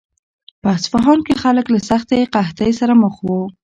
په 0.61 0.67
اصفهان 0.77 1.19
کې 1.27 1.33
خلک 1.43 1.65
له 1.73 1.79
سختې 1.89 2.19
قحطۍ 2.33 2.71
سره 2.79 2.93
مخ 3.03 3.15
وو. 3.25 3.41